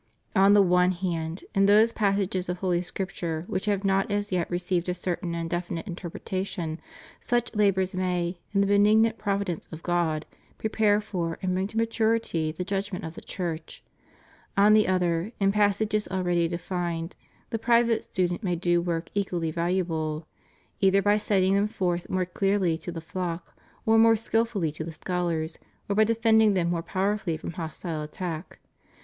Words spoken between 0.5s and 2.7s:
the one hand, in those passages of